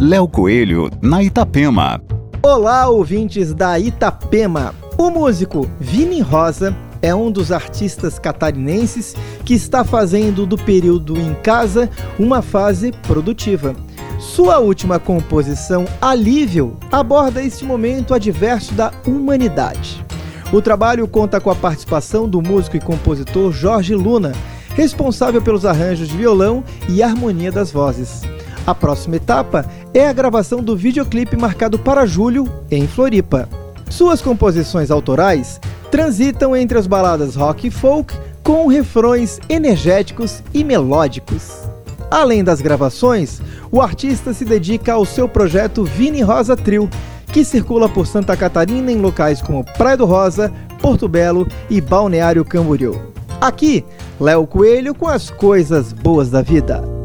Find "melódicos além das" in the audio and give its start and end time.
40.62-42.60